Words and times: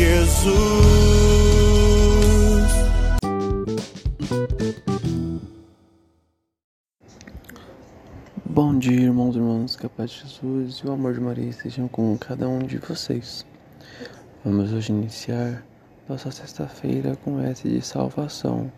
Jesus. 0.00 0.50
Bom 8.46 8.78
dia, 8.78 9.02
irmãos 9.02 9.36
e 9.36 9.38
irmãs, 9.38 9.76
que 9.76 9.84
a 9.84 9.90
paz 9.90 10.10
de 10.10 10.20
Jesus 10.20 10.76
e 10.76 10.86
o 10.86 10.92
amor 10.92 11.12
de 11.12 11.20
Maria 11.20 11.50
estejam 11.50 11.86
com 11.86 12.16
cada 12.16 12.48
um 12.48 12.60
de 12.60 12.78
vocês. 12.78 13.44
Vamos 14.42 14.72
hoje 14.72 14.90
iniciar 14.90 15.62
nossa 16.08 16.30
sexta-feira 16.30 17.14
com 17.16 17.38
S 17.38 17.68
de 17.68 17.82
salvação. 17.82 18.72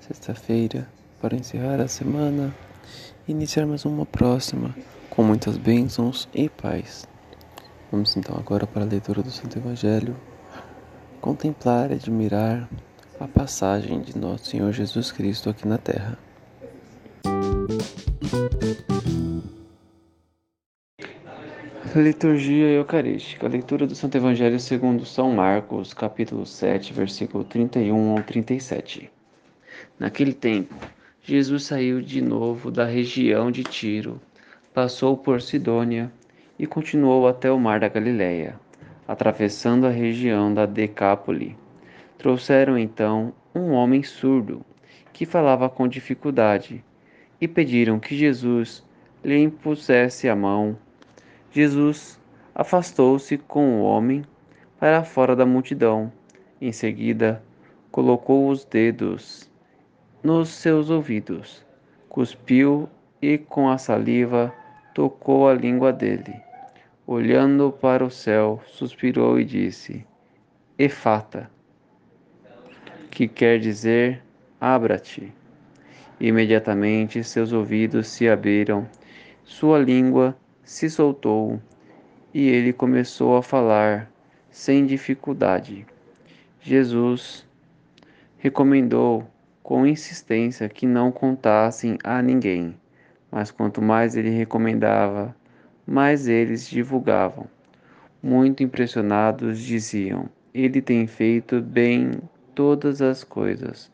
Sexta-feira, 0.00 0.88
para 1.20 1.36
encerrar 1.36 1.80
a 1.80 1.86
semana 1.86 2.52
e 3.28 3.30
iniciarmos 3.30 3.84
uma 3.84 4.04
próxima 4.04 4.74
com 5.08 5.22
muitas 5.22 5.56
bênçãos 5.56 6.28
e 6.34 6.48
paz. 6.48 7.06
Vamos 7.92 8.16
então 8.16 8.36
agora 8.36 8.66
para 8.66 8.82
a 8.82 8.88
leitura 8.88 9.22
do 9.22 9.30
Santo 9.30 9.56
Evangelho, 9.56 10.16
contemplar 11.22 11.92
e 11.92 11.94
admirar 11.94 12.68
a 13.20 13.28
passagem 13.28 14.00
de 14.00 14.18
nosso 14.18 14.46
Senhor 14.46 14.72
Jesus 14.72 15.12
Cristo 15.12 15.48
aqui 15.48 15.68
na 15.68 15.78
terra. 15.78 16.18
Liturgia 21.94 22.70
Eucarística. 22.70 23.46
Leitura 23.46 23.86
do 23.86 23.94
Santo 23.94 24.16
Evangelho 24.16 24.58
segundo 24.58 25.06
São 25.06 25.30
Marcos, 25.30 25.94
capítulo 25.94 26.44
7, 26.44 26.92
versículo 26.92 27.44
31 27.44 28.16
ao 28.16 28.22
37. 28.24 29.08
Naquele 30.00 30.32
tempo, 30.32 30.74
Jesus 31.22 31.64
saiu 31.64 32.00
de 32.00 32.20
novo 32.20 32.68
da 32.68 32.84
região 32.84 33.52
de 33.52 33.62
Tiro, 33.62 34.20
passou 34.74 35.16
por 35.16 35.40
Sidônia 35.40 36.10
e 36.58 36.66
continuou 36.66 37.28
até 37.28 37.52
o 37.52 37.60
mar 37.60 37.78
da 37.78 37.88
Galileia, 37.88 38.58
atravessando 39.06 39.86
a 39.86 39.90
região 39.90 40.52
da 40.52 40.66
Decápole. 40.66 41.56
Trouxeram 42.18 42.78
então 42.78 43.32
um 43.54 43.72
homem 43.72 44.02
surdo, 44.02 44.64
que 45.12 45.26
falava 45.26 45.68
com 45.68 45.88
dificuldade, 45.88 46.84
e 47.40 47.48
pediram 47.48 47.98
que 47.98 48.16
Jesus 48.16 48.86
lhe 49.24 49.38
impusesse 49.38 50.28
a 50.28 50.36
mão. 50.36 50.76
Jesus 51.50 52.20
afastou-se 52.54 53.36
com 53.38 53.80
o 53.80 53.82
homem 53.82 54.24
para 54.78 55.04
fora 55.04 55.34
da 55.34 55.44
multidão. 55.44 56.12
Em 56.60 56.72
seguida, 56.72 57.42
colocou 57.90 58.48
os 58.48 58.64
dedos 58.64 59.50
nos 60.22 60.48
seus 60.48 60.88
ouvidos, 60.88 61.64
cuspiu 62.08 62.88
e 63.20 63.36
com 63.36 63.68
a 63.68 63.76
saliva 63.76 64.52
tocou 64.94 65.48
a 65.48 65.54
língua 65.54 65.92
dele. 65.92 66.51
Olhando 67.06 67.72
para 67.72 68.04
o 68.04 68.10
céu, 68.10 68.62
suspirou 68.66 69.40
e 69.40 69.44
disse: 69.44 70.06
Efata, 70.78 71.50
que 73.10 73.26
quer 73.26 73.58
dizer 73.58 74.22
abra-te. 74.60 75.32
Imediatamente 76.20 77.24
seus 77.24 77.52
ouvidos 77.52 78.06
se 78.06 78.28
abriram, 78.28 78.88
sua 79.42 79.78
língua 79.80 80.36
se 80.62 80.88
soltou 80.88 81.60
e 82.32 82.48
ele 82.48 82.72
começou 82.72 83.36
a 83.36 83.42
falar 83.42 84.08
sem 84.48 84.86
dificuldade. 84.86 85.84
Jesus 86.60 87.44
recomendou 88.38 89.26
com 89.62 89.84
insistência 89.84 90.68
que 90.68 90.86
não 90.86 91.10
contassem 91.10 91.98
a 92.04 92.22
ninguém, 92.22 92.76
mas 93.30 93.50
quanto 93.50 93.82
mais 93.82 94.14
ele 94.14 94.30
recomendava, 94.30 95.34
mais 95.92 96.26
eles 96.26 96.66
divulgavam. 96.66 97.46
Muito 98.22 98.62
impressionados 98.62 99.58
diziam: 99.58 100.26
Ele 100.54 100.80
tem 100.80 101.06
feito 101.06 101.60
bem 101.60 102.18
todas 102.54 103.02
as 103.02 103.22
coisas. 103.22 103.92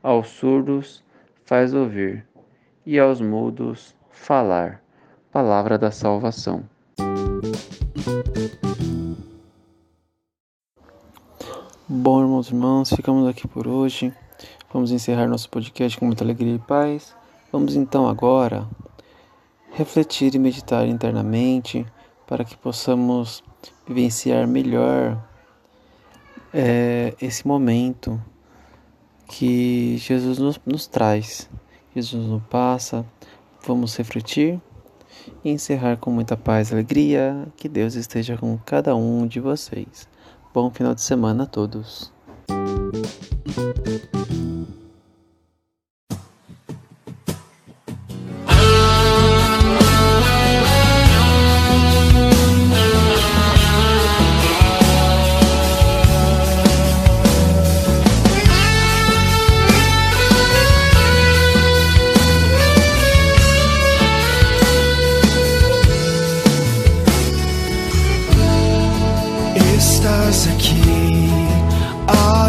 Aos 0.00 0.28
surdos 0.28 1.02
faz 1.44 1.74
ouvir, 1.74 2.24
e 2.86 3.00
aos 3.00 3.20
mudos 3.20 3.96
falar. 4.12 4.80
Palavra 5.32 5.76
da 5.76 5.90
salvação. 5.90 6.62
Bom, 11.88 12.20
irmãos 12.20 12.48
e 12.48 12.54
irmãs, 12.54 12.90
ficamos 12.90 13.26
aqui 13.26 13.48
por 13.48 13.66
hoje. 13.66 14.12
Vamos 14.72 14.92
encerrar 14.92 15.26
nosso 15.26 15.50
podcast 15.50 15.98
com 15.98 16.06
muita 16.06 16.22
alegria 16.22 16.54
e 16.54 16.58
paz. 16.60 17.12
Vamos 17.50 17.74
então 17.74 18.08
agora 18.08 18.68
refletir 19.74 20.34
e 20.34 20.38
meditar 20.38 20.86
internamente 20.86 21.84
para 22.26 22.44
que 22.44 22.56
possamos 22.56 23.42
vivenciar 23.86 24.46
melhor 24.46 25.22
é, 26.52 27.14
esse 27.20 27.46
momento 27.46 28.22
que 29.26 29.96
Jesus 29.98 30.38
nos, 30.38 30.60
nos 30.64 30.86
traz. 30.86 31.50
Jesus 31.94 32.26
nos 32.26 32.42
passa. 32.44 33.04
Vamos 33.66 33.96
refletir 33.96 34.60
e 35.44 35.50
encerrar 35.50 35.96
com 35.96 36.10
muita 36.10 36.36
paz 36.36 36.70
e 36.70 36.74
alegria. 36.74 37.46
Que 37.56 37.68
Deus 37.68 37.94
esteja 37.94 38.36
com 38.36 38.56
cada 38.58 38.94
um 38.94 39.26
de 39.26 39.40
vocês. 39.40 40.08
Bom 40.52 40.70
final 40.70 40.94
de 40.94 41.02
semana 41.02 41.44
a 41.44 41.46
todos. 41.46 42.12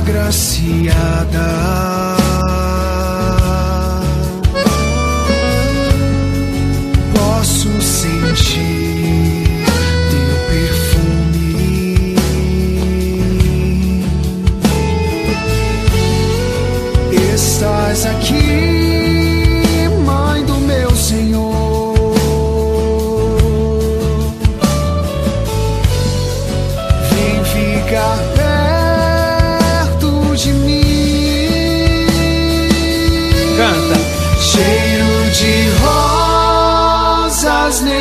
Agraciada. 0.05 1.94